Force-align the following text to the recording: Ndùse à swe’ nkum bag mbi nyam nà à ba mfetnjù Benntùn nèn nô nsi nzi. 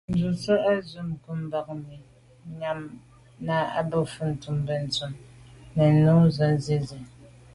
Ndùse 0.13 0.53
à 0.69 0.71
swe’ 0.87 0.99
nkum 1.11 1.39
bag 1.51 1.67
mbi 1.79 1.95
nyam 2.59 2.79
nà 3.45 3.55
à 3.79 3.81
ba 3.89 3.97
mfetnjù 4.03 4.51
Benntùn 4.67 5.13
nèn 5.75 5.93
nô 6.05 6.13
nsi 6.27 6.45
nzi. 6.79 6.97